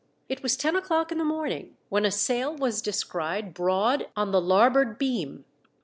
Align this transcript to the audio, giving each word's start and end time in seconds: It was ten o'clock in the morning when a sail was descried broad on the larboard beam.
It 0.27 0.41
was 0.41 0.57
ten 0.57 0.75
o'clock 0.75 1.11
in 1.11 1.19
the 1.19 1.23
morning 1.23 1.77
when 1.89 2.05
a 2.05 2.09
sail 2.09 2.55
was 2.55 2.81
descried 2.81 3.53
broad 3.53 4.07
on 4.15 4.31
the 4.31 4.41
larboard 4.41 4.97
beam. 4.97 5.45